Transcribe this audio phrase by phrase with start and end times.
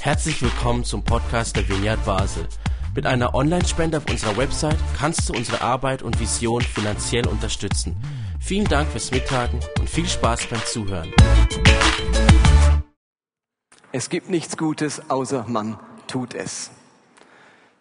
[0.00, 2.46] Herzlich willkommen zum Podcast der Vineyard Basel.
[2.94, 7.96] Mit einer Online-Spende auf unserer Website kannst du unsere Arbeit und Vision finanziell unterstützen.
[8.40, 11.12] Vielen Dank fürs Mittagen und viel Spaß beim Zuhören.
[13.92, 16.70] Es gibt nichts Gutes, außer man tut es.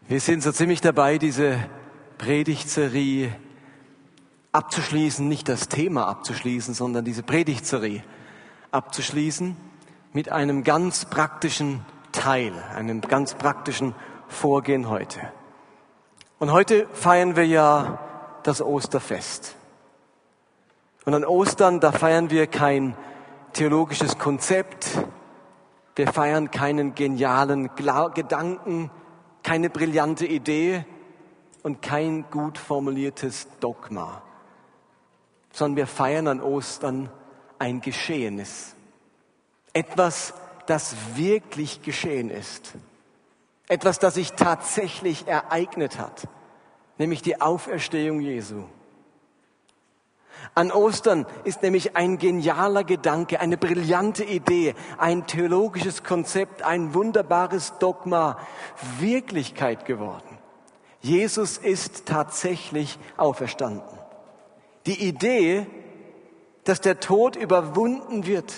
[0.07, 1.59] Wir sind so ziemlich dabei, diese
[2.17, 3.35] Predigtserie
[4.51, 8.03] abzuschließen, nicht das Thema abzuschließen, sondern diese Predigtserie
[8.71, 9.55] abzuschließen
[10.15, 13.93] mit einem ganz praktischen Teil, einem ganz praktischen
[14.29, 15.19] Vorgehen heute.
[16.39, 17.99] Und heute feiern wir ja
[18.43, 19.57] das Osterfest.
[21.03, 22.95] Und an Ostern, da feiern wir kein
[23.51, 24.87] theologisches Konzept,
[25.97, 28.91] wir feiern keinen genialen Gedanken,
[29.43, 30.85] keine brillante Idee
[31.61, 34.21] und kein gut formuliertes Dogma,
[35.51, 37.09] sondern wir feiern an Ostern
[37.59, 38.74] ein Geschehenes.
[39.75, 40.33] Etwas,
[40.67, 42.71] das wirklich geschehen ist.
[43.67, 46.29] Etwas, das sich tatsächlich ereignet hat,
[46.97, 48.63] nämlich die Auferstehung Jesu.
[50.53, 57.77] An Ostern ist nämlich ein genialer Gedanke, eine brillante Idee, ein theologisches Konzept, ein wunderbares
[57.77, 58.37] Dogma
[58.99, 60.37] Wirklichkeit geworden.
[61.01, 63.99] Jesus ist tatsächlich auferstanden.
[64.85, 65.67] Die Idee,
[66.63, 68.53] dass der Tod überwunden wird,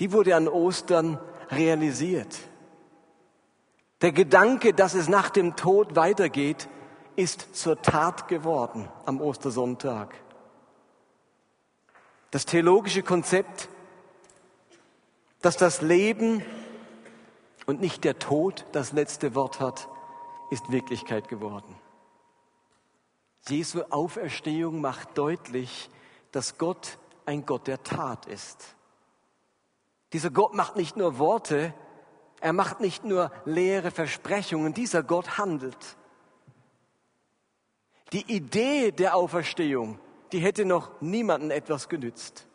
[0.00, 1.20] die wurde an Ostern
[1.50, 2.38] realisiert.
[4.00, 6.68] Der Gedanke, dass es nach dem Tod weitergeht,
[7.16, 10.14] ist zur Tat geworden am Ostersonntag.
[12.30, 13.68] Das theologische Konzept,
[15.42, 16.42] dass das Leben
[17.66, 19.86] und nicht der Tod das letzte Wort hat,
[20.50, 21.76] ist Wirklichkeit geworden.
[23.48, 25.90] Jesu Auferstehung macht deutlich,
[26.32, 28.76] dass Gott ein Gott der Tat ist.
[30.12, 31.74] Dieser Gott macht nicht nur Worte,
[32.40, 35.96] er macht nicht nur leere Versprechungen, dieser Gott handelt.
[38.12, 40.00] Die Idee der Auferstehung,
[40.32, 42.46] die hätte noch niemanden etwas genützt.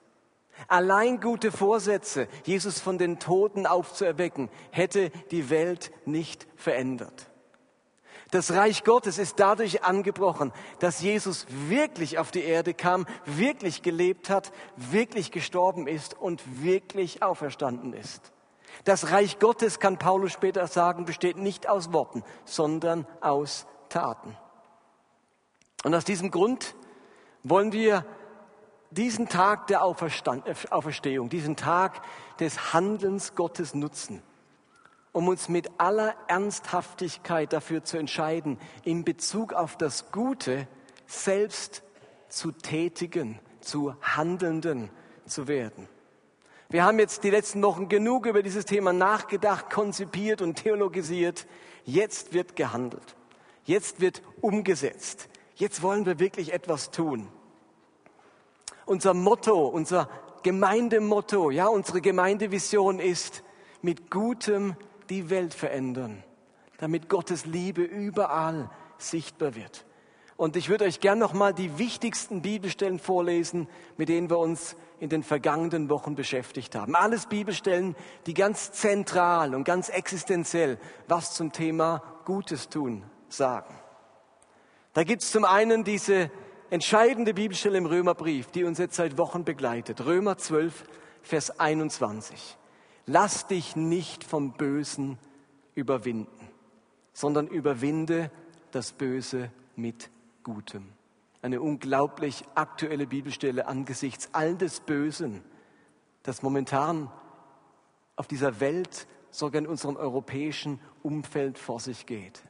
[0.68, 7.30] Allein gute Vorsätze, Jesus von den Toten aufzuerwecken, hätte die Welt nicht verändert.
[8.32, 14.30] Das Reich Gottes ist dadurch angebrochen, dass Jesus wirklich auf die Erde kam, wirklich gelebt
[14.30, 18.32] hat, wirklich gestorben ist und wirklich auferstanden ist.
[18.84, 24.36] Das Reich Gottes, kann Paulus später sagen, besteht nicht aus Worten, sondern aus Taten.
[25.84, 26.76] Und aus diesem Grund
[27.44, 28.06] wollen wir
[28.90, 32.02] diesen Tag der Auferstehung, diesen Tag
[32.40, 34.24] des Handelns Gottes nutzen
[35.16, 40.68] um uns mit aller Ernsthaftigkeit dafür zu entscheiden, in Bezug auf das Gute
[41.08, 41.84] selbst
[42.28, 44.90] zu tätigen, zu Handelnden
[45.26, 45.88] zu werden.
[46.68, 51.48] Wir haben jetzt die letzten Wochen genug über dieses Thema nachgedacht, konzipiert und theologisiert.
[51.86, 53.16] Jetzt wird gehandelt.
[53.64, 55.30] Jetzt wird umgesetzt.
[55.56, 57.30] Jetzt wollen wir wirklich etwas tun.
[58.86, 60.10] Unser Motto, unser
[60.44, 63.44] Gemeindemotto, ja, unsere Gemeindevision ist,
[63.82, 64.76] mit Gutem
[65.10, 66.24] die Welt verändern,
[66.78, 69.86] damit Gottes Liebe überall sichtbar wird.
[70.38, 74.76] Und ich würde euch gern noch mal die wichtigsten Bibelstellen vorlesen, mit denen wir uns
[75.00, 76.96] in den vergangenen Wochen beschäftigt haben.
[76.96, 77.96] Alles Bibelstellen,
[78.26, 80.78] die ganz zentral und ganz existenziell
[81.08, 83.74] was zum Thema Gutes tun sagen.
[84.94, 86.32] Da gibt es zum einen diese
[86.70, 90.06] entscheidende Bibelstelle im Römerbrief, die uns jetzt seit Wochen begleitet.
[90.06, 90.84] Römer 12,
[91.22, 92.58] Vers 21
[93.06, 95.18] lass dich nicht vom Bösen
[95.76, 96.50] überwinden,
[97.14, 98.32] sondern überwinde
[98.72, 100.10] das Böse mit
[100.44, 100.90] Gutem.
[101.42, 105.44] Eine unglaublich aktuelle Bibelstelle angesichts all des Bösen,
[106.24, 107.12] das momentan
[108.16, 112.42] auf dieser Welt, sogar in unserem europäischen Umfeld vor sich geht.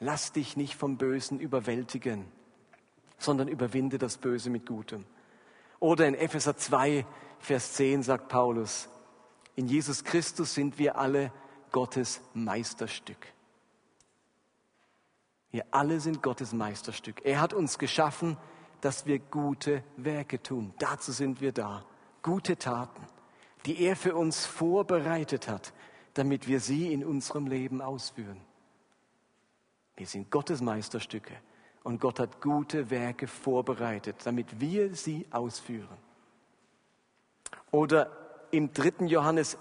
[0.00, 2.26] Lass dich nicht vom Bösen überwältigen,
[3.18, 5.06] sondern überwinde das Böse mit Gutem.
[5.80, 7.06] Oder in Epheser 2,
[7.38, 8.88] Vers 10 sagt Paulus,
[9.56, 11.32] in Jesus Christus sind wir alle
[11.70, 13.26] Gottes Meisterstück.
[15.50, 17.24] Wir alle sind Gottes Meisterstück.
[17.24, 18.36] Er hat uns geschaffen,
[18.80, 20.74] dass wir gute Werke tun.
[20.78, 21.84] Dazu sind wir da.
[22.22, 23.02] Gute Taten,
[23.64, 25.72] die er für uns vorbereitet hat,
[26.14, 28.40] damit wir sie in unserem Leben ausführen.
[29.96, 31.34] Wir sind Gottes Meisterstücke
[31.84, 35.96] und Gott hat gute Werke vorbereitet, damit wir sie ausführen.
[37.70, 38.23] Oder
[38.56, 39.58] im dritten Johannes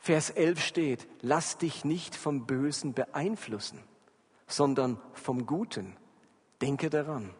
[0.00, 3.82] Vers 11 steht, lass dich nicht vom Bösen beeinflussen,
[4.46, 5.96] sondern vom Guten.
[6.60, 7.34] Denke daran,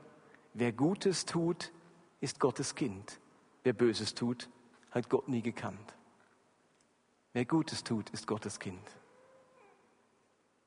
[0.54, 1.72] wer Gutes tut,
[2.20, 3.20] ist Gottes Kind.
[3.62, 4.48] Wer Böses tut,
[4.90, 5.94] hat Gott nie gekannt.
[7.32, 8.82] Wer Gutes tut, ist Gottes Kind.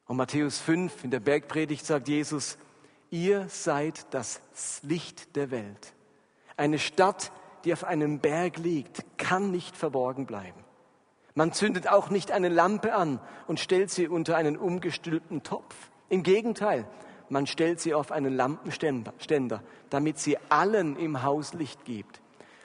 [0.06, 2.58] Und Matthäus 5 in der Bergpredigt sagt Jesus,
[3.10, 4.42] ihr seid das
[4.84, 5.94] Licht der Welt.
[6.56, 7.32] Eine Stadt,
[7.66, 10.64] die auf einem Berg liegt, kann nicht verborgen bleiben.
[11.36, 15.76] Man zündet auch nicht eine Lampe an und stellt sie unter einen umgestülpten Topf.
[16.10, 16.88] Im Gegenteil,
[17.30, 22.22] man stellt sie auf einen Lampenständer, damit sie allen im Haus Licht gibt.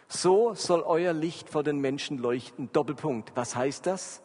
[0.08, 2.70] So soll euer Licht vor den Menschen leuchten.
[2.72, 3.32] Doppelpunkt.
[3.34, 4.22] Was heißt das?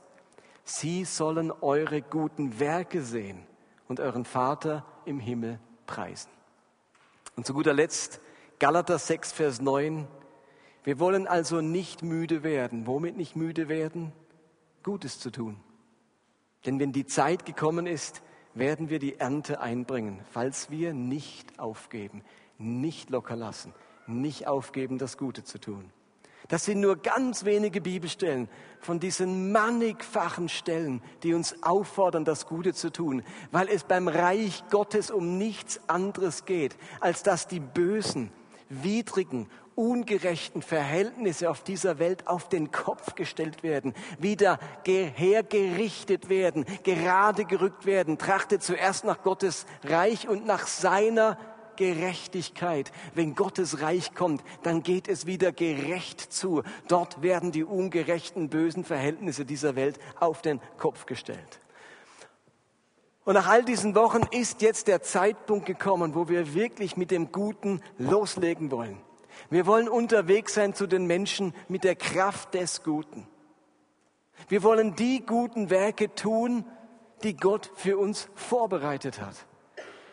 [0.64, 3.46] Sie sollen eure guten Werke sehen
[3.88, 6.30] und euren Vater im Himmel preisen.
[7.36, 8.22] Und zu guter Letzt
[8.60, 10.08] Galater 6, Vers 9.
[10.84, 12.88] Wir wollen also nicht müde werden.
[12.88, 14.12] Womit nicht müde werden?
[14.84, 15.58] Gutes zu tun.
[16.66, 18.22] Denn wenn die Zeit gekommen ist,
[18.54, 22.24] werden wir die Ernte einbringen, falls wir nicht aufgeben,
[22.58, 23.74] nicht locker lassen,
[24.08, 25.92] nicht aufgeben, das Gute zu tun.
[26.48, 28.50] Das sind nur ganz wenige Bibelstellen
[28.80, 34.64] von diesen mannigfachen Stellen, die uns auffordern, das Gute zu tun, weil es beim Reich
[34.72, 38.32] Gottes um nichts anderes geht, als dass die bösen,
[38.70, 39.48] widrigen,
[39.80, 47.86] ungerechten Verhältnisse auf dieser Welt auf den Kopf gestellt werden, wieder hergerichtet werden, gerade gerückt
[47.86, 48.18] werden.
[48.18, 51.38] Trachtet zuerst nach Gottes Reich und nach seiner
[51.78, 52.92] Gerechtigkeit.
[53.16, 56.62] Wenn Gottes Reich kommt, dann geht es wieder gerecht zu.
[56.90, 61.62] Dort werden die ungerechten, bösen Verhältnisse dieser Welt auf den Kopf gestellt.
[63.24, 67.32] Und nach all diesen Wochen ist jetzt der Zeitpunkt gekommen, wo wir wirklich mit dem
[67.32, 69.00] Guten loslegen wollen.
[69.50, 73.28] Wir wollen unterwegs sein zu den Menschen mit der Kraft des Guten.
[74.48, 76.66] Wir wollen die guten Werke tun,
[77.24, 79.36] die Gott für uns vorbereitet hat.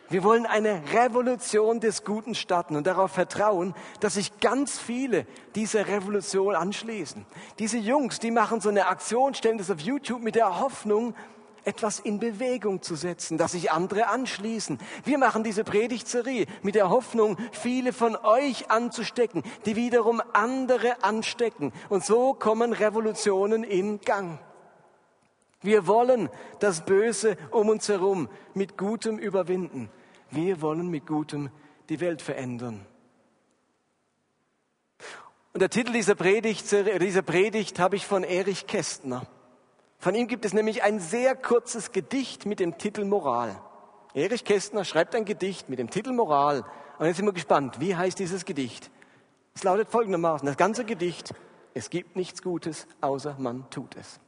[0.09, 5.27] Wir wollen eine Revolution des Guten starten und darauf vertrauen, dass sich ganz viele
[5.57, 7.27] dieser Revolution anschließen.
[7.59, 11.15] Diese Jungs, die machen so eine Aktion, stellen das auf YouTube mit der Hoffnung,
[11.67, 14.79] etwas in Bewegung zu setzen, dass sich andere anschließen.
[15.05, 21.73] Wir machen diese Predigtserie mit der Hoffnung, viele von euch anzustecken, die wiederum andere anstecken.
[21.89, 24.39] Und so kommen Revolutionen in Gang.
[25.61, 26.29] Wir wollen
[26.61, 29.91] das Böse um uns herum mit Gutem überwinden.
[30.31, 31.51] Wir wollen mit Gutem
[31.89, 32.87] die Welt verändern.
[35.53, 39.27] Und der Titel dieser Predigt, dieser Predigt habe ich von Erich Kästner.
[40.07, 43.61] Von ihm gibt es nämlich ein sehr kurzes Gedicht mit dem Titel Moral.
[44.15, 46.65] Erich Kästner schreibt ein Gedicht mit dem Titel Moral.
[47.01, 48.89] Und jetzt sind wir gespannt, wie heißt dieses Gedicht?
[49.57, 51.35] Es lautet folgendermaßen, das ganze Gedicht,
[51.75, 54.21] es gibt nichts Gutes, außer man tut es.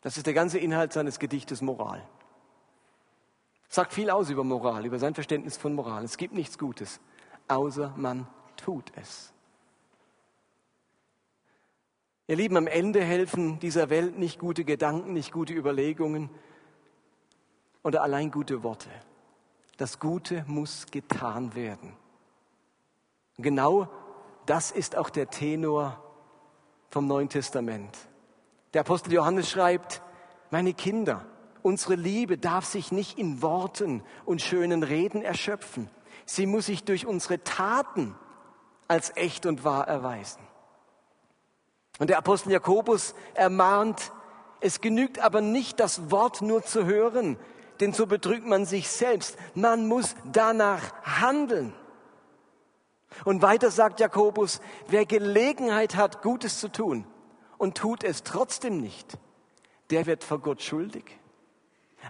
[0.00, 2.00] Das ist der ganze Inhalt seines Gedichtes Moral.
[3.68, 6.04] Sagt viel aus über Moral, über sein Verständnis von Moral.
[6.04, 7.00] Es gibt nichts Gutes,
[7.48, 9.32] außer man tut es.
[12.32, 16.30] Ihr Lieben, am Ende helfen dieser Welt nicht gute Gedanken, nicht gute Überlegungen
[17.82, 18.88] oder allein gute Worte.
[19.76, 21.92] Das Gute muss getan werden.
[23.36, 23.86] Genau
[24.46, 26.02] das ist auch der Tenor
[26.88, 27.98] vom Neuen Testament.
[28.72, 30.00] Der Apostel Johannes schreibt,
[30.50, 31.26] meine Kinder,
[31.60, 35.90] unsere Liebe darf sich nicht in Worten und schönen Reden erschöpfen.
[36.24, 38.14] Sie muss sich durch unsere Taten
[38.88, 40.40] als echt und wahr erweisen.
[42.02, 44.10] Und der Apostel Jakobus ermahnt,
[44.58, 47.36] es genügt aber nicht, das Wort nur zu hören,
[47.78, 49.38] denn so betrügt man sich selbst.
[49.54, 51.72] Man muss danach handeln.
[53.24, 57.06] Und weiter sagt Jakobus, wer Gelegenheit hat, Gutes zu tun
[57.56, 59.16] und tut es trotzdem nicht,
[59.90, 61.04] der wird vor Gott schuldig.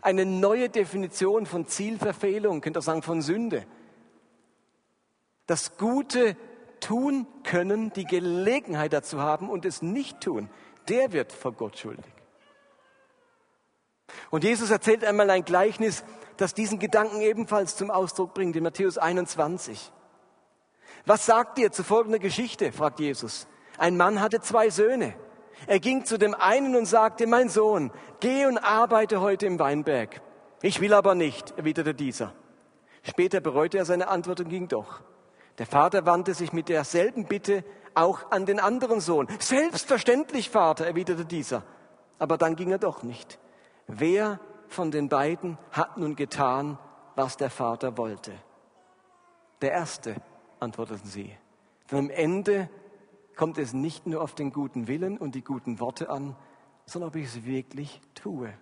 [0.00, 3.67] Eine neue Definition von Zielverfehlung, könnt ihr sagen, von Sünde.
[5.45, 6.35] Das Gute
[6.83, 10.51] tun können, die Gelegenheit dazu haben und es nicht tun,
[10.89, 12.12] der wird vor Gott schuldig.
[14.31, 16.05] Und Jesus erzählt einmal ein Gleichnis,
[16.37, 19.93] das diesen Gedanken ebenfalls zum Ausdruck bringt, in Matthäus 21.
[21.07, 22.73] Was sagt ihr zu folgender Geschichte?
[22.73, 23.47] fragt Jesus.
[23.79, 25.15] Ein Mann hatte zwei Söhne.
[25.67, 30.21] Er ging zu dem einen und sagte, mein Sohn, geh und arbeite heute im Weinberg.
[30.61, 32.35] Ich will aber nicht, erwiderte dieser.
[33.03, 35.03] Später bereute er seine Antwort und ging doch.
[35.59, 39.28] Der Vater wandte sich mit derselben Bitte auch an den anderen Sohn.
[39.38, 41.62] Selbstverständlich, Vater, erwiderte dieser.
[42.18, 43.38] Aber dann ging er doch nicht.
[43.87, 46.78] Wer von den beiden hat nun getan,
[47.14, 48.32] was der Vater wollte?
[49.61, 50.16] Der Erste,
[50.61, 51.37] antworteten sie.
[51.90, 52.71] Denn am Ende
[53.37, 56.37] kommt es nicht nur auf den guten Willen und die guten Worte an,
[56.87, 58.52] sondern ob ich es wirklich tue.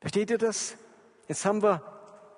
[0.00, 0.76] Versteht ihr das?
[1.28, 1.82] Jetzt haben wir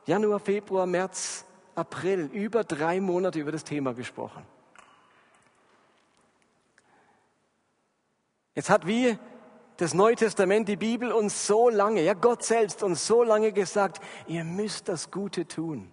[0.06, 4.44] Januar, Februar, März, April über drei Monate über das Thema gesprochen.
[8.54, 9.18] Jetzt hat wie
[9.78, 14.00] das Neue Testament, die Bibel uns so lange, ja Gott selbst uns so lange gesagt,
[14.28, 15.90] ihr müsst das Gute tun.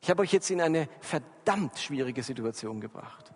[0.00, 3.32] Ich habe euch jetzt in eine verdammt schwierige Situation gebracht.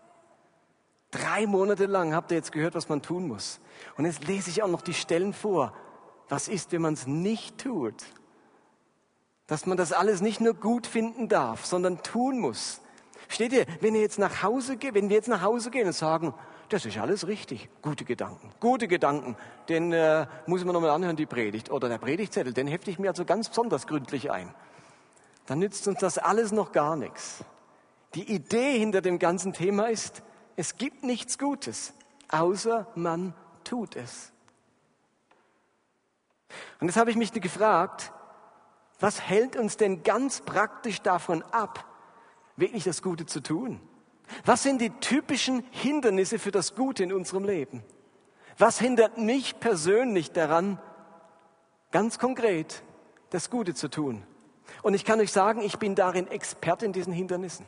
[1.10, 3.60] Drei Monate lang habt ihr jetzt gehört, was man tun muss.
[3.98, 5.74] Und jetzt lese ich auch noch die Stellen vor.
[6.28, 8.02] Was ist, wenn man es nicht tut?
[9.52, 12.80] Dass man das alles nicht nur gut finden darf, sondern tun muss.
[13.28, 16.32] Steht ihr, wenn ihr jetzt nach Hause wenn wir jetzt nach Hause gehen und sagen,
[16.70, 17.68] das ist alles richtig.
[17.82, 19.36] Gute Gedanken, gute Gedanken.
[19.68, 21.70] Den äh, muss man nochmal anhören, die Predigt.
[21.70, 24.54] Oder der Predigtzettel, den hefte ich mir also ganz besonders gründlich ein.
[25.44, 27.44] Dann nützt uns das alles noch gar nichts.
[28.14, 30.22] Die Idee hinter dem ganzen Thema ist,
[30.56, 31.92] es gibt nichts Gutes,
[32.30, 34.32] außer man tut es.
[36.80, 38.14] Und jetzt habe ich mich gefragt,
[39.02, 41.84] was hält uns denn ganz praktisch davon ab,
[42.56, 43.80] wirklich das Gute zu tun?
[44.44, 47.82] Was sind die typischen Hindernisse für das Gute in unserem Leben?
[48.58, 50.80] Was hindert mich persönlich daran,
[51.90, 52.82] ganz konkret
[53.30, 54.22] das Gute zu tun?
[54.82, 57.66] Und ich kann euch sagen, ich bin darin Experte in diesen Hindernissen.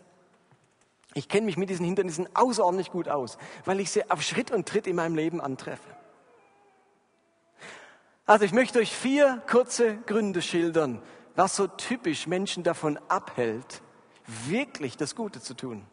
[1.15, 4.69] Ich kenne mich mit diesen Hindernissen außerordentlich gut aus, weil ich sie auf Schritt und
[4.69, 5.89] Tritt in meinem Leben antreffe.
[8.27, 11.03] Also ich möchte euch vier kurze Gründe schildern,
[11.37, 13.83] was so typisch Menschen davon abhält,
[14.47, 15.85] wirklich das Gute zu tun.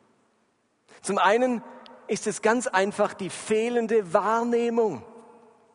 [1.01, 1.63] Zum einen
[2.07, 5.03] ist es ganz einfach die fehlende Wahrnehmung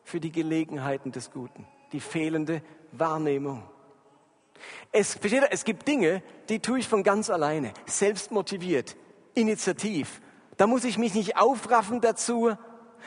[0.03, 1.67] für die Gelegenheiten des Guten.
[1.91, 3.63] Die fehlende Wahrnehmung.
[4.91, 5.17] Es,
[5.49, 8.95] es gibt Dinge, die tue ich von ganz alleine, selbst motiviert,
[9.33, 10.21] initiativ.
[10.55, 12.51] Da muss ich mich nicht aufraffen dazu,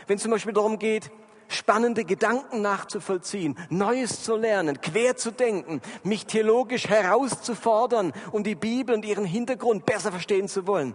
[0.07, 1.11] wenn es zum Beispiel darum geht,
[1.51, 8.95] spannende Gedanken nachzuvollziehen, Neues zu lernen, quer zu denken, mich theologisch herauszufordern, um die Bibel
[8.95, 10.95] und ihren Hintergrund besser verstehen zu wollen.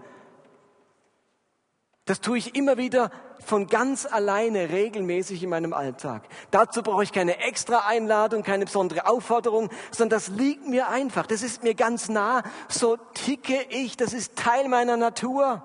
[2.05, 3.09] Das tue ich immer wieder
[3.43, 6.21] von ganz alleine regelmäßig in meinem Alltag.
[6.51, 11.25] Dazu brauche ich keine extra Einladung, keine besondere Aufforderung, sondern das liegt mir einfach.
[11.25, 12.43] Das ist mir ganz nah.
[12.67, 13.97] So ticke ich.
[13.97, 15.63] Das ist Teil meiner Natur.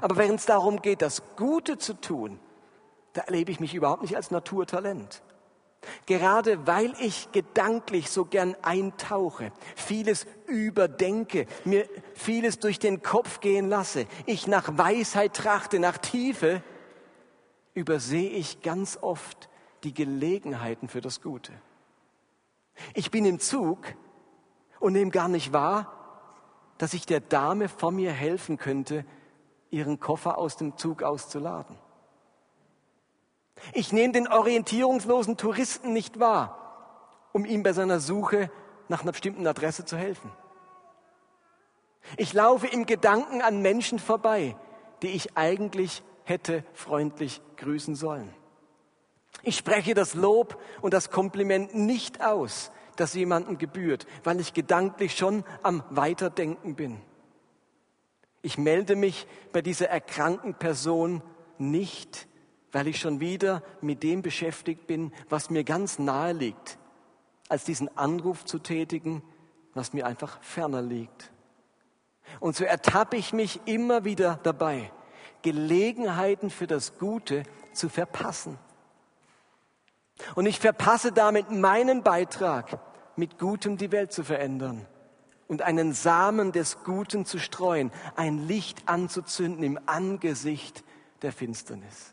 [0.00, 2.40] Aber wenn es darum geht, das Gute zu tun,
[3.16, 5.22] da erlebe ich mich überhaupt nicht als Naturtalent.
[6.06, 13.68] Gerade weil ich gedanklich so gern eintauche, vieles überdenke, mir vieles durch den Kopf gehen
[13.68, 16.62] lasse, ich nach Weisheit trachte, nach Tiefe,
[17.74, 19.48] übersehe ich ganz oft
[19.84, 21.52] die Gelegenheiten für das Gute.
[22.94, 23.78] Ich bin im Zug
[24.80, 25.92] und nehme gar nicht wahr,
[26.78, 29.04] dass ich der Dame vor mir helfen könnte,
[29.70, 31.78] ihren Koffer aus dem Zug auszuladen.
[33.72, 38.50] Ich nehme den orientierungslosen Touristen nicht wahr, um ihm bei seiner Suche
[38.88, 40.30] nach einer bestimmten Adresse zu helfen.
[42.16, 44.56] Ich laufe im Gedanken an Menschen vorbei,
[45.02, 48.32] die ich eigentlich hätte freundlich grüßen sollen.
[49.42, 55.16] Ich spreche das Lob und das Kompliment nicht aus, das jemandem gebührt, weil ich gedanklich
[55.16, 57.00] schon am Weiterdenken bin.
[58.42, 61.22] Ich melde mich bei dieser erkrankten Person
[61.58, 62.28] nicht,
[62.76, 66.76] weil ich schon wieder mit dem beschäftigt bin, was mir ganz nahe liegt,
[67.48, 69.22] als diesen Anruf zu tätigen,
[69.72, 71.32] was mir einfach ferner liegt.
[72.38, 74.92] Und so ertappe ich mich immer wieder dabei,
[75.40, 78.58] Gelegenheiten für das Gute zu verpassen.
[80.34, 82.78] Und ich verpasse damit meinen Beitrag,
[83.16, 84.84] mit Gutem die Welt zu verändern
[85.48, 90.84] und einen Samen des Guten zu streuen, ein Licht anzuzünden im Angesicht
[91.22, 92.12] der Finsternis.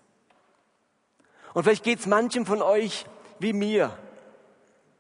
[1.54, 3.06] Und vielleicht geht es manchem von euch
[3.40, 3.98] wie mir,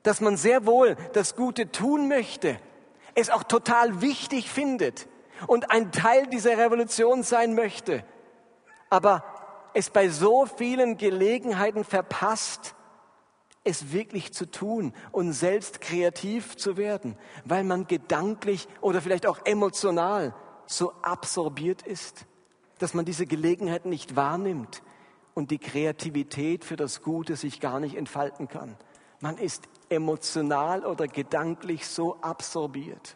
[0.03, 2.57] dass man sehr wohl das Gute tun möchte,
[3.15, 5.07] es auch total wichtig findet
[5.47, 8.03] und ein Teil dieser Revolution sein möchte,
[8.89, 9.23] aber
[9.73, 12.75] es bei so vielen Gelegenheiten verpasst,
[13.63, 19.39] es wirklich zu tun und selbst kreativ zu werden, weil man gedanklich oder vielleicht auch
[19.45, 22.25] emotional so absorbiert ist,
[22.77, 24.83] dass man diese Gelegenheit nicht wahrnimmt,
[25.33, 28.75] und die Kreativität für das Gute sich gar nicht entfalten kann.
[29.19, 33.15] Man ist emotional oder gedanklich so absorbiert.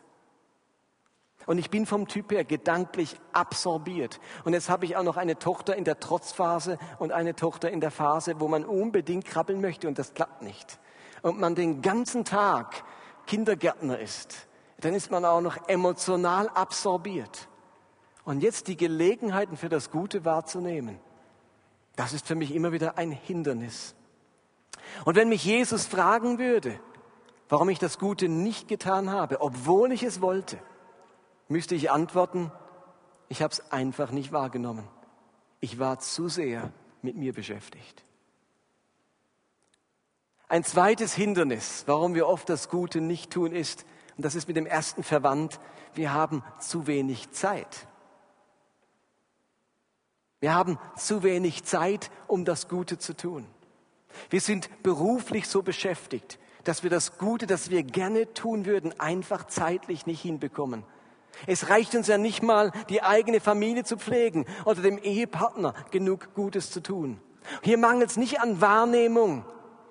[1.45, 4.19] Und ich bin vom Typ her gedanklich absorbiert.
[4.43, 7.79] Und jetzt habe ich auch noch eine Tochter in der Trotzphase und eine Tochter in
[7.79, 10.79] der Phase, wo man unbedingt krabbeln möchte und das klappt nicht.
[11.21, 12.83] Und man den ganzen Tag
[13.27, 14.47] Kindergärtner ist,
[14.79, 17.47] dann ist man auch noch emotional absorbiert.
[18.25, 20.99] Und jetzt die Gelegenheiten für das Gute wahrzunehmen,
[21.97, 23.95] das ist für mich immer wieder ein Hindernis.
[25.03, 26.79] Und wenn mich Jesus fragen würde,
[27.49, 30.57] warum ich das Gute nicht getan habe, obwohl ich es wollte,
[31.49, 32.51] müsste ich antworten,
[33.29, 34.87] ich habe es einfach nicht wahrgenommen.
[35.59, 38.03] Ich war zu sehr mit mir beschäftigt.
[40.47, 43.85] Ein zweites Hindernis, warum wir oft das Gute nicht tun, ist,
[44.15, 45.59] und das ist mit dem ersten verwandt,
[45.95, 47.87] wir haben zu wenig Zeit.
[50.39, 53.45] Wir haben zu wenig Zeit, um das Gute zu tun.
[54.29, 59.47] Wir sind beruflich so beschäftigt, dass wir das Gute, das wir gerne tun würden, einfach
[59.47, 60.83] zeitlich nicht hinbekommen.
[61.45, 66.33] Es reicht uns ja nicht mal, die eigene Familie zu pflegen oder dem Ehepartner genug
[66.33, 67.19] Gutes zu tun.
[67.61, 69.45] Hier mangelt es nicht an Wahrnehmung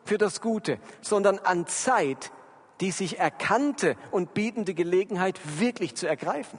[0.04, 2.30] für das Gute, sondern an Zeit,
[2.80, 6.58] die sich erkannte und bietende Gelegenheit wirklich zu ergreifen.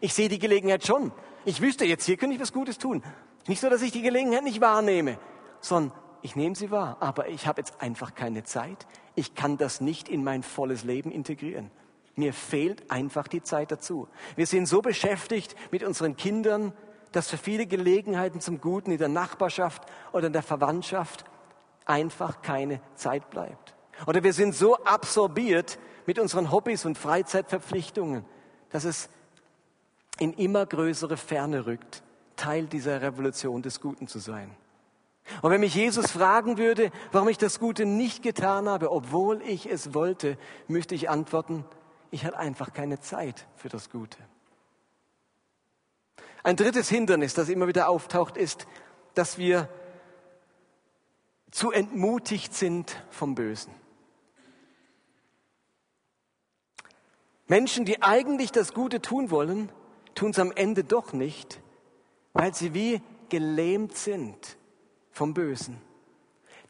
[0.00, 1.12] Ich sehe die Gelegenheit schon.
[1.44, 3.02] Ich wüsste jetzt, hier könnte ich was Gutes tun.
[3.46, 5.18] Nicht so, dass ich die Gelegenheit nicht wahrnehme,
[5.60, 8.86] sondern ich nehme sie wahr, aber ich habe jetzt einfach keine Zeit.
[9.14, 11.70] Ich kann das nicht in mein volles Leben integrieren.
[12.14, 14.08] Mir fehlt einfach die Zeit dazu.
[14.36, 16.74] Wir sind so beschäftigt mit unseren Kindern,
[17.12, 19.82] dass für viele Gelegenheiten zum Guten in der Nachbarschaft
[20.12, 21.24] oder in der Verwandtschaft
[21.86, 23.74] einfach keine Zeit bleibt.
[24.06, 28.24] Oder wir sind so absorbiert mit unseren Hobbys und Freizeitverpflichtungen,
[28.70, 29.08] dass es
[30.20, 32.02] in immer größere Ferne rückt,
[32.36, 34.54] Teil dieser Revolution des Guten zu sein.
[35.42, 39.66] Und wenn mich Jesus fragen würde, warum ich das Gute nicht getan habe, obwohl ich
[39.66, 40.36] es wollte,
[40.68, 41.64] müsste ich antworten,
[42.10, 44.18] ich hatte einfach keine Zeit für das Gute.
[46.42, 48.66] Ein drittes Hindernis, das immer wieder auftaucht, ist,
[49.14, 49.68] dass wir
[51.50, 53.72] zu entmutigt sind vom Bösen.
[57.46, 59.70] Menschen, die eigentlich das Gute tun wollen,
[60.14, 61.60] tun es am Ende doch nicht,
[62.32, 64.56] weil sie wie gelähmt sind
[65.10, 65.80] vom Bösen.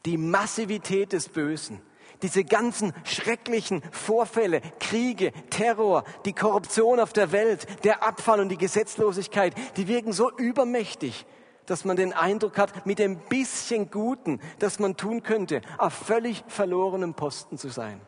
[0.05, 1.81] Die Massivität des Bösen,
[2.21, 8.57] diese ganzen schrecklichen Vorfälle, Kriege, Terror, die Korruption auf der Welt, der Abfall und die
[8.57, 11.25] Gesetzlosigkeit, die wirken so übermächtig,
[11.65, 16.43] dass man den Eindruck hat, mit dem bisschen Guten, das man tun könnte, auf völlig
[16.47, 18.01] verlorenem Posten zu sein.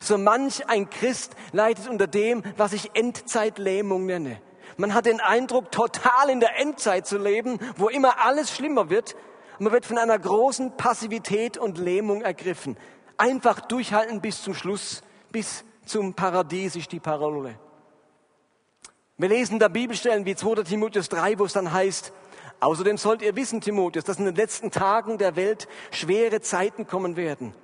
[0.00, 4.40] So manch ein Christ leidet unter dem, was ich Endzeitlähmung nenne.
[4.76, 9.14] Man hat den Eindruck, total in der Endzeit zu leben, wo immer alles schlimmer wird.
[9.58, 12.76] Man wird von einer großen Passivität und Lähmung ergriffen.
[13.16, 17.56] Einfach durchhalten bis zum Schluss, bis zum Paradies ist die Parole.
[19.16, 20.64] Wir lesen da Bibelstellen wie 2.
[20.64, 22.12] Timotheus 3, wo es dann heißt,
[22.58, 27.16] außerdem sollt ihr wissen, Timotheus, dass in den letzten Tagen der Welt schwere Zeiten kommen
[27.16, 27.54] werden.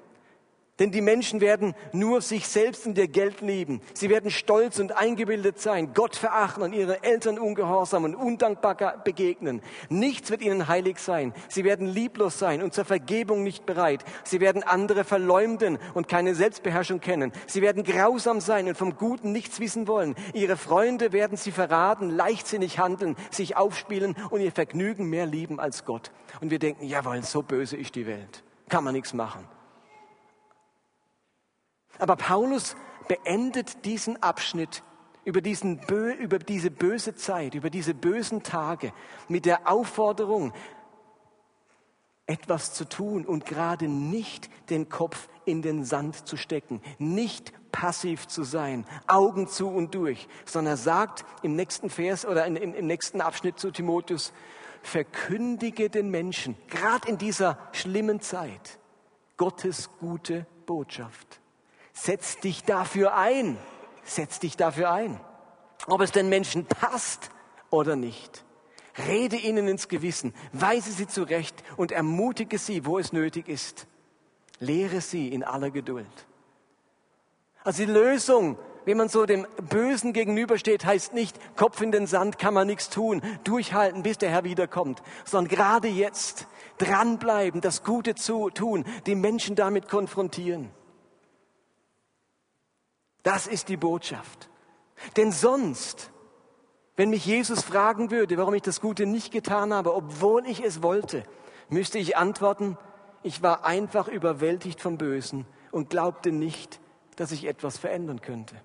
[0.81, 3.83] Denn die Menschen werden nur sich selbst und ihr Geld lieben.
[3.93, 9.61] Sie werden stolz und eingebildet sein, Gott verachten und ihren Eltern ungehorsam und undankbar begegnen.
[9.91, 11.35] Nichts wird ihnen heilig sein.
[11.49, 14.05] Sie werden lieblos sein und zur Vergebung nicht bereit.
[14.25, 17.31] Sie werden andere verleumden und keine Selbstbeherrschung kennen.
[17.47, 20.15] Sie werden grausam sein und vom Guten nichts wissen wollen.
[20.33, 25.85] Ihre Freunde werden sie verraten, leichtsinnig handeln, sich aufspielen und ihr Vergnügen mehr lieben als
[25.85, 26.11] Gott.
[26.41, 28.43] Und wir denken, jawohl, so böse ist die Welt.
[28.71, 29.45] Kann man nichts machen.
[31.99, 32.77] Aber Paulus
[33.09, 34.83] beendet diesen Abschnitt
[35.25, 35.81] über, diesen
[36.19, 38.93] über diese böse Zeit, über diese bösen Tage
[39.29, 40.53] mit der Aufforderung,
[42.31, 48.29] etwas zu tun und gerade nicht den Kopf in den Sand zu stecken, nicht passiv
[48.29, 52.87] zu sein, Augen zu und durch, sondern er sagt im nächsten Vers oder im, im
[52.87, 54.33] nächsten Abschnitt zu Timotheus,
[54.83, 58.79] verkündige den Menschen, gerade in dieser schlimmen Zeit,
[59.37, 61.40] Gottes gute Botschaft.
[62.03, 63.59] Setz dich dafür ein.
[64.05, 65.21] Setz dich dafür ein.
[65.87, 67.31] Ob es den Menschen passt
[67.69, 68.43] oder nicht.
[69.07, 73.87] Rede ihnen ins Gewissen, weise sie zurecht und ermutige sie, wo es nötig ist.
[74.61, 76.07] Lehre sie in aller Geduld.
[77.65, 82.39] Also die Lösung, wenn man so dem Bösen gegenübersteht, heißt nicht, Kopf in den Sand
[82.39, 86.47] kann man nichts tun, durchhalten, bis der Herr wiederkommt, sondern gerade jetzt
[86.79, 90.71] dranbleiben, das Gute zu tun, die Menschen damit konfrontieren.
[93.23, 94.49] Das ist die Botschaft.
[95.17, 96.11] Denn sonst,
[96.97, 100.83] wenn mich Jesus fragen würde, warum ich das Gute nicht getan habe, obwohl ich es
[100.83, 101.25] wollte,
[101.69, 102.77] müsste ich antworten,
[103.23, 106.81] ich war einfach überwältigt vom Bösen und glaubte nicht,
[107.17, 108.57] dass ich etwas verändern könnte.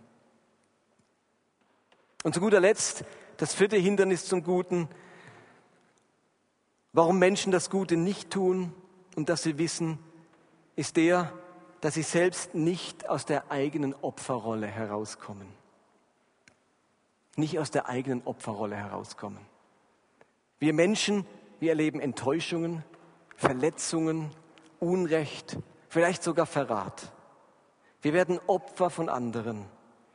[2.23, 3.05] Und zu guter Letzt,
[3.37, 4.87] das vierte Hindernis zum Guten,
[6.93, 8.73] warum Menschen das Gute nicht tun
[9.15, 9.99] und dass sie wissen,
[10.75, 11.31] ist der,
[11.85, 15.45] dass sie selbst nicht aus der eigenen Opferrolle herauskommen.
[17.35, 19.37] Nicht aus der eigenen Opferrolle herauskommen.
[20.57, 21.27] Wir Menschen,
[21.59, 22.83] wir erleben Enttäuschungen,
[23.35, 24.31] Verletzungen,
[24.79, 27.13] Unrecht, vielleicht sogar Verrat.
[28.01, 29.67] Wir werden Opfer von anderen,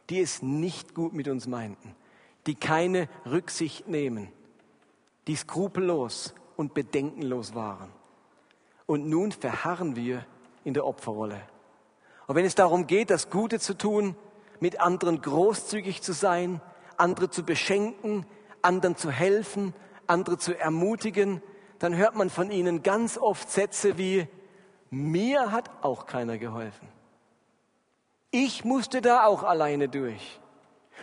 [0.08, 1.94] die es nicht gut mit uns meinten,
[2.48, 4.32] die keine Rücksicht nehmen,
[5.28, 7.92] die skrupellos und bedenkenlos waren.
[8.86, 10.26] Und nun verharren wir
[10.64, 11.40] in der Opferrolle.
[12.30, 14.14] Und wenn es darum geht, das Gute zu tun,
[14.60, 16.60] mit anderen großzügig zu sein,
[16.96, 18.24] andere zu beschenken,
[18.62, 19.74] anderen zu helfen,
[20.06, 21.42] andere zu ermutigen,
[21.80, 24.28] dann hört man von ihnen ganz oft Sätze wie,
[24.90, 26.86] mir hat auch keiner geholfen.
[28.30, 30.38] Ich musste da auch alleine durch.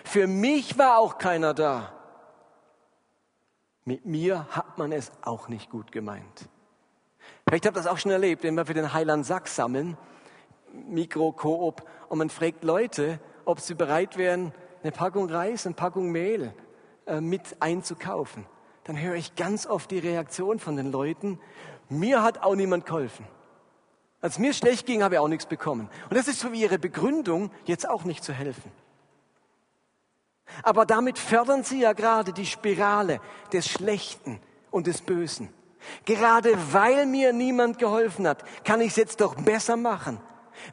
[0.06, 1.92] Für mich war auch keiner da.
[3.84, 6.48] Mit mir hat man es auch nicht gut gemeint.
[7.46, 9.98] Vielleicht habt ihr das auch schon erlebt, wenn wir für den Heiland Sack sammeln,
[10.88, 16.12] Mikro, Koop, und man fragt Leute, ob sie bereit wären, eine Packung Reis, eine Packung
[16.12, 16.54] Mehl
[17.06, 18.46] äh, mit einzukaufen.
[18.84, 21.40] Dann höre ich ganz oft die Reaktion von den Leuten,
[21.90, 23.26] mir hat auch niemand geholfen.
[24.22, 25.90] Als mir schlecht ging, habe ich auch nichts bekommen.
[26.10, 28.72] Und das ist so wie ihre Begründung, jetzt auch nicht zu helfen.
[30.64, 33.20] Aber damit fördern sie ja gerade die Spirale
[33.54, 34.40] des Schlechten
[34.72, 35.54] und des Bösen.
[36.06, 40.20] Gerade weil mir niemand geholfen hat, kann ich es jetzt doch besser machen.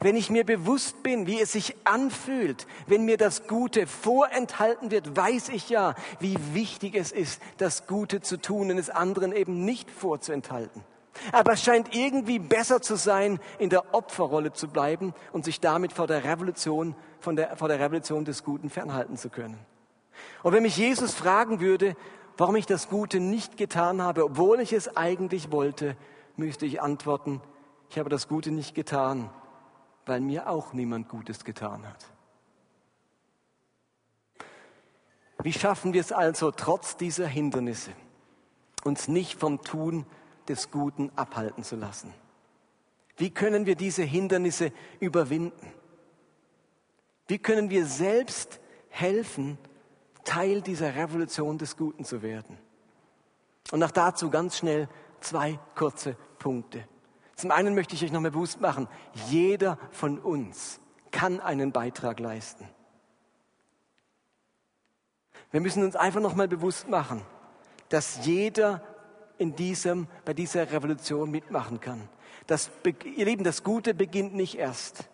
[0.01, 5.15] Wenn ich mir bewusst bin, wie es sich anfühlt, wenn mir das Gute vorenthalten wird,
[5.15, 9.65] weiß ich ja, wie wichtig es ist, das Gute zu tun und es anderen eben
[9.65, 10.83] nicht vorzuenthalten.
[11.31, 15.93] Aber es scheint irgendwie besser zu sein, in der Opferrolle zu bleiben und sich damit
[15.93, 19.57] vor der Revolution, von der, vor der Revolution des Guten fernhalten zu können.
[20.43, 21.95] Und wenn mich Jesus fragen würde,
[22.37, 25.95] warum ich das Gute nicht getan habe, obwohl ich es eigentlich wollte,
[26.35, 27.41] müsste ich antworten,
[27.89, 29.29] ich habe das Gute nicht getan,
[30.05, 32.05] weil mir auch niemand Gutes getan hat.
[35.41, 37.91] Wie schaffen wir es also, trotz dieser Hindernisse,
[38.83, 40.05] uns nicht vom Tun
[40.47, 42.13] des Guten abhalten zu lassen?
[43.17, 45.71] Wie können wir diese Hindernisse überwinden?
[47.27, 49.57] Wie können wir selbst helfen,
[50.23, 52.57] Teil dieser Revolution des Guten zu werden?
[53.71, 54.87] Und nach dazu ganz schnell
[55.21, 56.87] zwei kurze Punkte.
[57.35, 58.87] Zum einen möchte ich euch nochmal bewusst machen,
[59.27, 60.79] jeder von uns
[61.11, 62.67] kann einen Beitrag leisten.
[65.51, 67.21] Wir müssen uns einfach nochmal bewusst machen,
[67.89, 68.81] dass jeder
[69.37, 72.09] in diesem, bei dieser Revolution mitmachen kann.
[72.47, 72.71] Das,
[73.03, 75.09] ihr Lieben, das Gute beginnt nicht erst,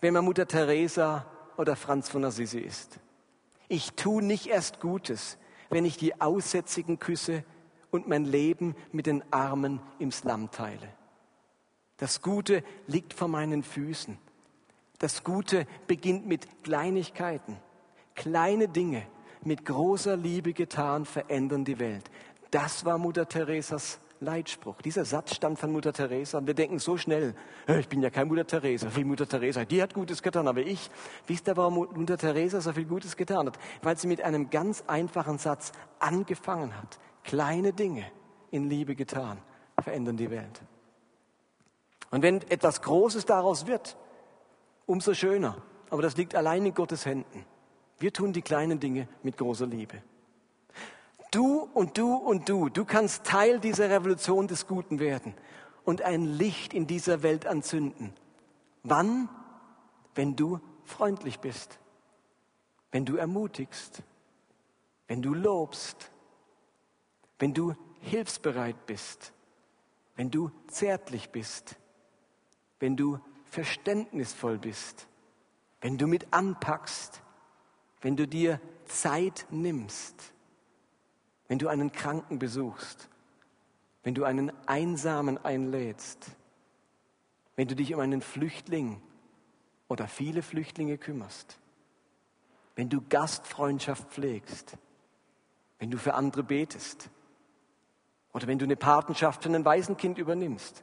[0.00, 2.98] wenn man Mutter Teresa oder Franz von Assisi ist.
[3.68, 5.38] Ich tue nicht erst Gutes,
[5.70, 7.44] wenn ich die Aussätzigen küsse
[7.90, 10.88] und mein Leben mit den Armen im Slum teile.
[11.96, 14.18] Das Gute liegt vor meinen Füßen.
[14.98, 17.56] Das Gute beginnt mit Kleinigkeiten.
[18.14, 19.06] Kleine Dinge
[19.42, 22.10] mit großer Liebe getan verändern die Welt.
[22.50, 24.80] Das war Mutter Teresas Leitspruch.
[24.82, 27.34] Dieser Satz stammt von Mutter Teresa und wir denken so schnell,
[27.78, 30.90] ich bin ja kein Mutter Teresa, wie Mutter Teresa, die hat Gutes getan, aber ich,
[31.26, 33.58] wisst ihr, warum Mutter Teresa so viel Gutes getan hat?
[33.82, 36.98] Weil sie mit einem ganz einfachen Satz angefangen hat.
[37.22, 38.04] Kleine Dinge
[38.50, 39.38] in Liebe getan
[39.80, 40.62] verändern die Welt.
[42.14, 43.96] Und wenn etwas Großes daraus wird,
[44.86, 45.56] umso schöner.
[45.90, 47.44] Aber das liegt allein in Gottes Händen.
[47.98, 50.00] Wir tun die kleinen Dinge mit großer Liebe.
[51.32, 55.34] Du und du und du, du kannst Teil dieser Revolution des Guten werden
[55.84, 58.12] und ein Licht in dieser Welt anzünden.
[58.84, 59.28] Wann?
[60.14, 61.80] Wenn du freundlich bist,
[62.92, 64.04] wenn du ermutigst,
[65.08, 66.12] wenn du lobst,
[67.40, 69.32] wenn du hilfsbereit bist,
[70.14, 71.76] wenn du zärtlich bist,
[72.80, 75.06] wenn du verständnisvoll bist,
[75.80, 77.22] wenn du mit anpackst,
[78.00, 80.32] wenn du dir Zeit nimmst,
[81.48, 83.08] wenn du einen Kranken besuchst,
[84.02, 86.30] wenn du einen Einsamen einlädst,
[87.56, 89.00] wenn du dich um einen Flüchtling
[89.88, 91.58] oder viele Flüchtlinge kümmerst,
[92.74, 94.76] wenn du Gastfreundschaft pflegst,
[95.78, 97.08] wenn du für andere betest
[98.32, 100.82] oder wenn du eine Patenschaft für ein Waisenkind übernimmst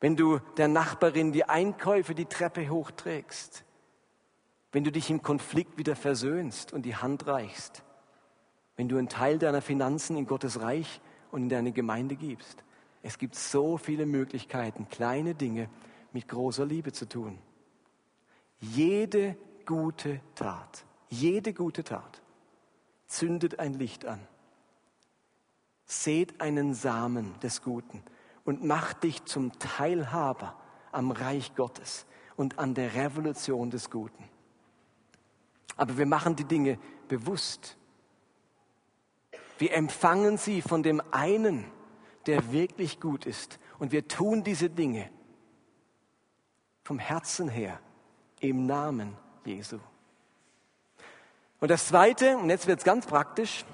[0.00, 3.64] wenn du der Nachbarin die Einkäufe die Treppe hochträgst,
[4.72, 7.82] wenn du dich im Konflikt wieder versöhnst und die Hand reichst,
[8.76, 12.64] wenn du einen Teil deiner Finanzen in Gottes Reich und in deine Gemeinde gibst.
[13.02, 15.68] Es gibt so viele Möglichkeiten, kleine Dinge
[16.12, 17.38] mit großer Liebe zu tun.
[18.58, 19.36] Jede
[19.66, 22.22] gute Tat, jede gute Tat
[23.06, 24.20] zündet ein Licht an.
[25.84, 28.02] Seht einen Samen des Guten
[28.44, 30.56] und mach dich zum Teilhaber
[30.92, 34.28] am Reich Gottes und an der Revolution des Guten.
[35.76, 37.76] Aber wir machen die Dinge bewusst.
[39.58, 41.64] Wir empfangen sie von dem einen,
[42.26, 43.58] der wirklich gut ist.
[43.78, 45.10] Und wir tun diese Dinge
[46.82, 47.80] vom Herzen her
[48.40, 49.78] im Namen Jesu.
[51.60, 53.64] Und das Zweite, und jetzt wird es ganz praktisch,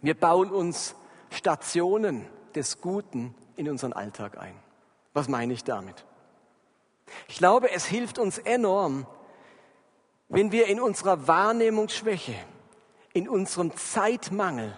[0.00, 0.94] wir bauen uns
[1.30, 4.54] Stationen des Guten in unseren Alltag ein.
[5.12, 6.04] Was meine ich damit?
[7.28, 9.06] Ich glaube, es hilft uns enorm,
[10.28, 12.34] wenn wir in unserer Wahrnehmungsschwäche,
[13.12, 14.76] in unserem Zeitmangel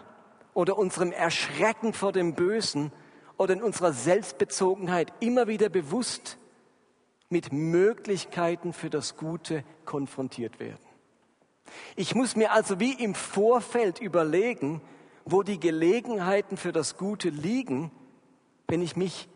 [0.54, 2.92] oder unserem Erschrecken vor dem Bösen
[3.38, 6.38] oder in unserer Selbstbezogenheit immer wieder bewusst
[7.28, 10.78] mit Möglichkeiten für das Gute konfrontiert werden.
[11.96, 14.80] Ich muss mir also wie im Vorfeld überlegen,
[15.24, 17.90] wo die Gelegenheiten für das Gute liegen,
[18.68, 19.28] wenn ich mich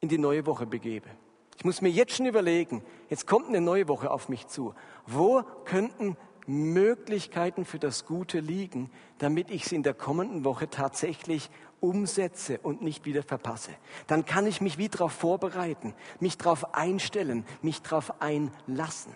[0.00, 1.08] in die neue Woche begebe.
[1.56, 4.74] Ich muss mir jetzt schon überlegen, jetzt kommt eine neue Woche auf mich zu.
[5.06, 11.50] Wo könnten Möglichkeiten für das Gute liegen, damit ich es in der kommenden Woche tatsächlich
[11.80, 13.70] umsetze und nicht wieder verpasse.
[14.06, 19.14] Dann kann ich mich wie darauf vorbereiten, mich darauf einstellen, mich darauf einlassen.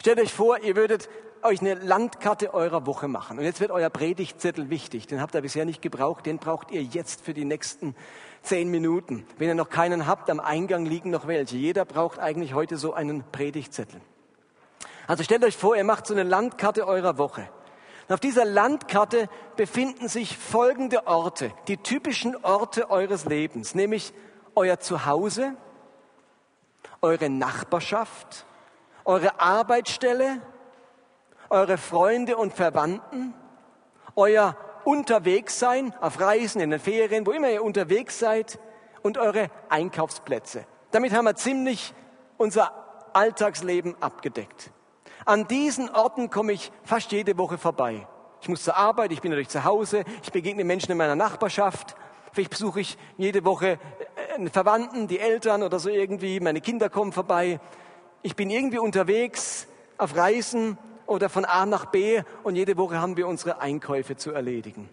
[0.00, 1.08] Stellt euch vor, ihr würdet
[1.44, 3.38] euch eine Landkarte eurer Woche machen.
[3.38, 5.06] Und jetzt wird euer Predigtzettel wichtig.
[5.06, 6.26] Den habt ihr bisher nicht gebraucht.
[6.26, 7.94] Den braucht ihr jetzt für die nächsten
[8.42, 9.26] zehn Minuten.
[9.38, 11.56] Wenn ihr noch keinen habt, am Eingang liegen noch welche.
[11.56, 14.00] Jeder braucht eigentlich heute so einen Predigtzettel.
[15.06, 17.48] Also stellt euch vor, ihr macht so eine Landkarte eurer Woche.
[18.08, 24.12] Und auf dieser Landkarte befinden sich folgende Orte, die typischen Orte eures Lebens, nämlich
[24.54, 25.54] euer Zuhause,
[27.00, 28.44] eure Nachbarschaft,
[29.04, 30.40] eure Arbeitsstelle,
[31.52, 33.34] eure Freunde und Verwandten,
[34.16, 38.58] euer Unterwegssein auf Reisen, in den Ferien, wo immer ihr unterwegs seid
[39.02, 40.64] und eure Einkaufsplätze.
[40.90, 41.94] Damit haben wir ziemlich
[42.38, 42.72] unser
[43.12, 44.72] Alltagsleben abgedeckt.
[45.26, 48.08] An diesen Orten komme ich fast jede Woche vorbei.
[48.40, 51.94] Ich muss zur Arbeit, ich bin natürlich zu Hause, ich begegne Menschen in meiner Nachbarschaft.
[52.32, 53.78] Vielleicht besuche ich jede Woche
[54.30, 56.40] äh, einen Verwandten, die Eltern oder so irgendwie.
[56.40, 57.60] Meine Kinder kommen vorbei.
[58.22, 63.16] Ich bin irgendwie unterwegs auf Reisen oder von A nach B und jede Woche haben
[63.16, 64.88] wir unsere Einkäufe zu erledigen.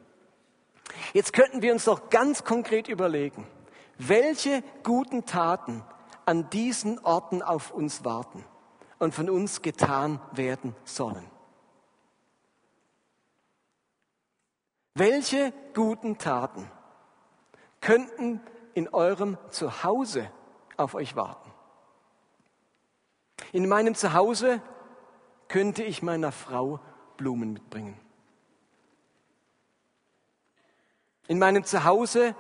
[1.13, 3.47] Jetzt könnten wir uns doch ganz konkret überlegen,
[3.97, 5.83] welche guten Taten
[6.25, 8.43] an diesen Orten auf uns warten
[8.99, 11.25] und von uns getan werden sollen.
[14.93, 16.69] Welche guten Taten
[17.81, 18.41] könnten
[18.73, 20.29] in eurem Zuhause
[20.77, 21.49] auf euch warten?
[23.53, 24.61] In meinem Zuhause
[25.49, 26.79] könnte ich meiner Frau
[27.17, 27.99] Blumen mitbringen.
[31.27, 32.33] In meinem Zuhause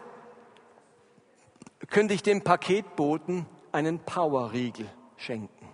[1.89, 5.67] könnte ich dem Paketboten einen Powerriegel schenken.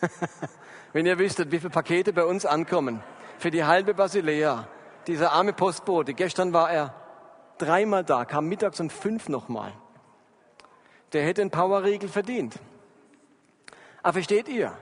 [0.92, 3.02] Wenn ihr wüsstet, wie viele Pakete bei uns ankommen
[3.38, 4.68] für die halbe Basilea.
[5.06, 6.94] Dieser arme Postbote, gestern war er
[7.58, 9.72] dreimal da, kam mittags um fünf nochmal.
[11.14, 12.58] Der hätte einen Powerriegel verdient.
[14.02, 14.76] Aber versteht ihr?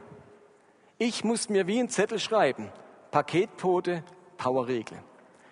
[0.99, 2.73] Ich muss mir wie ein Zettel schreiben.
[3.11, 4.03] Paketbote,
[4.39, 4.99] Powerriegel.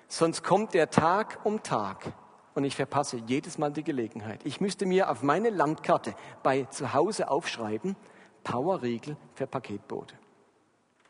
[0.09, 2.13] Sonst kommt der Tag um Tag
[2.55, 4.41] und ich verpasse jedes Mal die Gelegenheit.
[4.45, 7.95] Ich müsste mir auf meine Landkarte bei zu Hause aufschreiben,
[8.43, 10.15] Powerriegel für Paketboote.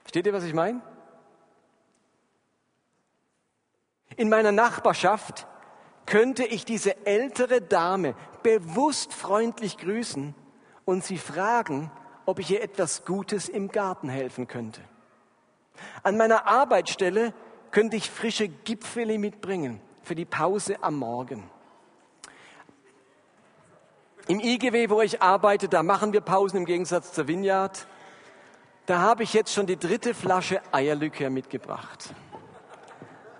[0.03, 0.83] Versteht ihr, was ich meine?
[4.17, 5.47] In meiner Nachbarschaft
[6.07, 10.35] könnte ich diese ältere Dame bewusst freundlich grüßen
[10.85, 11.91] und sie fragen,
[12.27, 14.81] ob ich ihr etwas Gutes im Garten helfen könnte.
[16.03, 17.33] An meiner Arbeitsstelle
[17.71, 21.49] könnte ich frische Gipfeli mitbringen für die Pause am Morgen.
[24.27, 27.87] Im IGW, wo ich arbeite, da machen wir Pausen im Gegensatz zur Vineyard.
[28.87, 32.15] Da habe ich jetzt schon die dritte Flasche Eierlikör mitgebracht.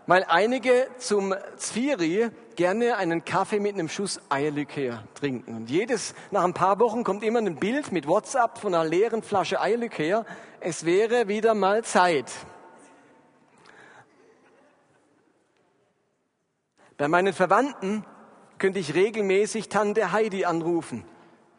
[0.07, 5.57] Weil einige zum Zfiri gerne einen Kaffee mit einem Schuss Eierlikör trinken.
[5.57, 9.23] Und jedes, nach ein paar Wochen kommt immer ein Bild mit WhatsApp von einer leeren
[9.23, 10.27] Flasche Eierlikör.
[10.61, 12.31] Es wäre wieder mal Zeit.
[16.99, 18.05] Bei meinen Verwandten
[18.59, 21.07] könnte ich regelmäßig Tante Heidi anrufen,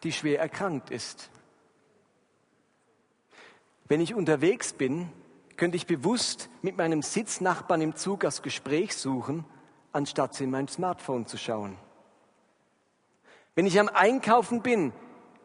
[0.03, 1.31] die schwer erkrankt ist.
[3.85, 5.11] Wenn ich unterwegs bin,
[5.57, 9.45] könnte ich bewusst mit meinem Sitznachbarn im Zug das Gespräch suchen,
[9.91, 11.77] anstatt in mein Smartphone zu schauen.
[13.55, 14.93] Wenn ich am Einkaufen bin,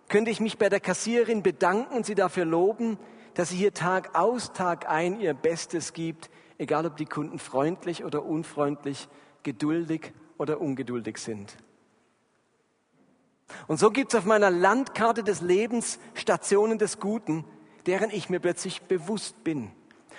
[0.09, 2.99] könnte ich mich bei der Kassiererin bedanken und sie dafür loben,
[3.35, 8.05] dass sie hier Tag aus, Tag ein ihr Bestes gibt, egal ob die Kunden freundlich
[8.05, 9.09] oder unfreundlich,
[9.43, 11.57] geduldig oder ungeduldig sind.
[13.67, 17.45] Und so gibt es auf meiner Landkarte des Lebens Stationen des Guten,
[17.87, 19.71] deren ich mir plötzlich bewusst bin.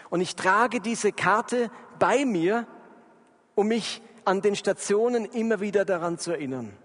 [0.10, 2.68] Und ich trage diese Karte bei mir,
[3.56, 6.76] um mich an den Stationen immer wieder daran zu erinnern.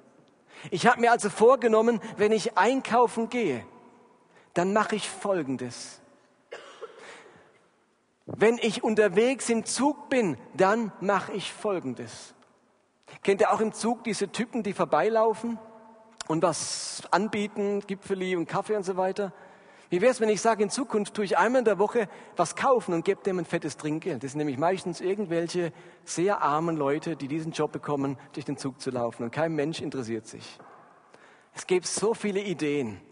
[0.70, 3.66] Ich habe mir also vorgenommen, wenn ich einkaufen gehe,
[4.54, 6.00] dann mache ich Folgendes.
[8.26, 12.34] Wenn ich unterwegs im Zug bin, dann mache ich Folgendes.
[13.24, 15.58] Kennt ihr auch im Zug diese Typen, die vorbeilaufen
[16.28, 19.32] und was anbieten, Gipfeli und Kaffee und so weiter?
[19.92, 22.56] Wie wäre es, wenn ich sage, in Zukunft tue ich einmal in der Woche was
[22.56, 24.24] kaufen und gebe dem ein fettes Trinkgeld?
[24.24, 25.70] Das sind nämlich meistens irgendwelche
[26.06, 29.24] sehr armen Leute, die diesen Job bekommen, durch den Zug zu laufen.
[29.24, 30.58] Und kein Mensch interessiert sich.
[31.52, 33.02] Es gibt so viele Ideen.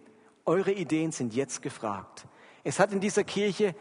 [0.46, 2.24] Eure Ideen sind jetzt gefragt.
[2.64, 3.74] Es hat in dieser Kirche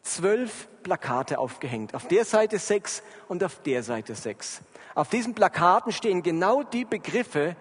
[0.00, 1.94] zwölf Plakate aufgehängt.
[1.94, 4.62] Auf der Seite sechs und auf der Seite sechs.
[4.94, 7.54] Auf diesen Plakaten stehen genau die Begriffe,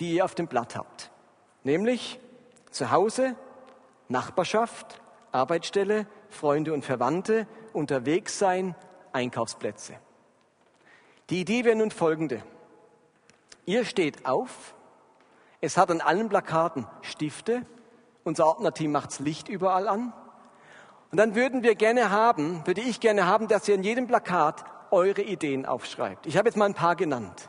[0.00, 1.12] die ihr auf dem Blatt habt.
[1.62, 2.18] Nämlich
[2.72, 3.36] zu Hause,
[4.08, 5.00] Nachbarschaft,
[5.32, 8.74] Arbeitsstelle, Freunde und Verwandte, unterwegs sein,
[9.12, 9.94] Einkaufsplätze.
[11.30, 12.42] Die Idee wäre nun folgende.
[13.66, 14.74] Ihr steht auf,
[15.60, 17.66] es hat an allen Plakaten Stifte,
[18.24, 20.12] unser Ordnerteam macht's Licht überall an.
[21.10, 24.64] Und dann würden wir gerne haben, würde ich gerne haben, dass ihr in jedem Plakat
[24.90, 26.26] eure Ideen aufschreibt.
[26.26, 27.48] Ich habe jetzt mal ein paar genannt.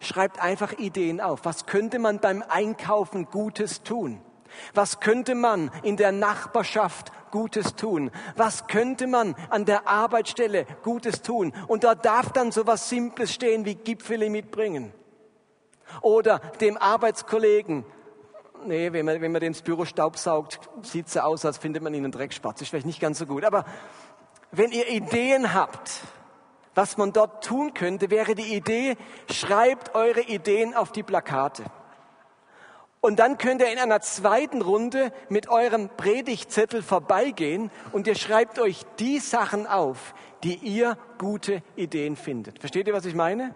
[0.00, 1.44] Schreibt einfach Ideen auf.
[1.44, 4.20] Was könnte man beim Einkaufen Gutes tun?
[4.74, 8.10] Was könnte man in der Nachbarschaft Gutes tun?
[8.36, 11.52] Was könnte man an der Arbeitsstelle Gutes tun?
[11.66, 14.92] Und da darf dann so was Simples stehen wie Gipfeli mitbringen.
[16.00, 17.84] Oder dem Arbeitskollegen,
[18.64, 22.04] nee, wenn man, wenn man den Büro staubsaugt, sieht es aus, als findet man ihn
[22.04, 22.62] einen Dreckspatz.
[22.62, 23.44] Ist vielleicht nicht ganz so gut.
[23.44, 23.64] Aber
[24.50, 26.00] wenn ihr Ideen habt,
[26.74, 28.96] was man dort tun könnte, wäre die Idee,
[29.30, 31.64] schreibt eure Ideen auf die Plakate.
[33.04, 38.58] Und dann könnt ihr in einer zweiten Runde mit eurem Predigtzettel vorbeigehen und ihr schreibt
[38.58, 42.60] euch die Sachen auf, die ihr gute Ideen findet.
[42.60, 43.54] Versteht ihr, was ich meine?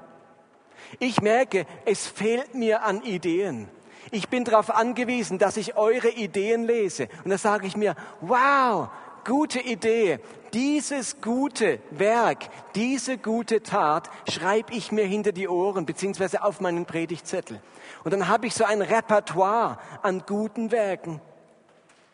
[0.98, 3.70] Ich merke, es fehlt mir an Ideen.
[4.11, 7.08] Ich bin darauf angewiesen, dass ich eure Ideen lese.
[7.24, 8.90] Und da sage ich mir, wow,
[9.26, 10.20] gute Idee.
[10.54, 16.87] Dieses gute Werk, diese gute Tat schreibe ich mir hinter die Ohren beziehungsweise auf meinen
[16.87, 17.61] Predigtzettel.
[18.04, 21.20] Und dann habe ich so ein Repertoire an guten Werken,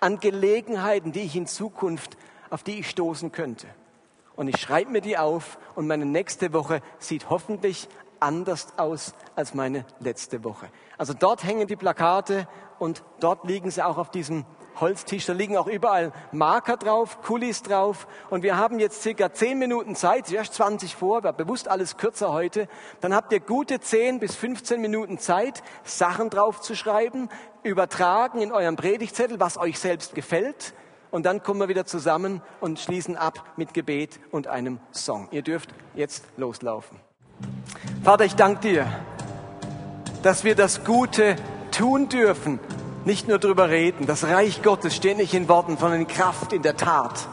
[0.01, 2.16] an Gelegenheiten, die ich in Zukunft,
[2.51, 3.68] auf die ich stoßen könnte.
[4.37, 9.55] Und ich schreibe mir die auf und meine nächste Woche sieht hoffentlich anders aus als
[9.55, 10.68] meine letzte Woche.
[10.99, 14.44] Also dort hängen die Plakate und dort liegen sie auch auf diesem
[14.81, 15.27] Holztisch.
[15.27, 18.07] Da liegen auch überall Marker drauf, Kulis drauf.
[18.31, 22.33] Und wir haben jetzt circa 10 Minuten Zeit, erst 20 vor, war bewusst alles kürzer
[22.33, 22.69] heute.
[23.01, 27.29] Dann habt ihr gute 10 bis 15 Minuten Zeit, Sachen draufzuschreiben,
[27.63, 30.75] übertragen in eurem Predigtzettel, was euch selbst gefällt.
[31.11, 35.29] Und dann kommen wir wieder zusammen und schließen ab mit Gebet und einem Song.
[35.31, 36.99] Ihr dürft jetzt loslaufen.
[38.03, 38.87] Vater, ich danke dir,
[40.23, 41.37] dass wir das Gute
[41.71, 42.59] tun dürfen,
[43.07, 44.07] nicht nur drüber reden.
[44.07, 47.29] Das Reich Gottes steht nicht in Worten, sondern in Kraft, in der Tat.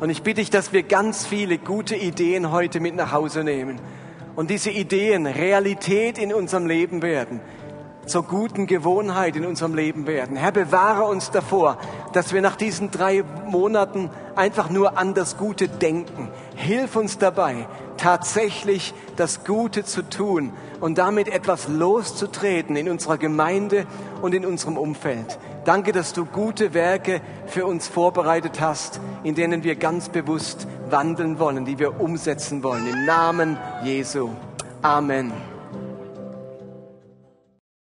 [0.00, 3.80] Und ich bitte dich, dass wir ganz viele gute Ideen heute mit nach Hause nehmen
[4.36, 7.40] und diese Ideen Realität in unserem Leben werden,
[8.06, 10.36] zur guten Gewohnheit in unserem Leben werden.
[10.36, 11.76] Herr, bewahre uns davor,
[12.14, 16.28] dass wir nach diesen drei Monaten einfach nur an das Gute denken.
[16.56, 17.68] Hilf uns dabei,
[18.00, 23.86] tatsächlich das Gute zu tun und damit etwas loszutreten in unserer Gemeinde
[24.22, 25.38] und in unserem Umfeld.
[25.64, 31.38] Danke, dass du gute Werke für uns vorbereitet hast, in denen wir ganz bewusst wandeln
[31.38, 32.86] wollen, die wir umsetzen wollen.
[32.86, 34.30] Im Namen Jesu.
[34.80, 35.49] Amen.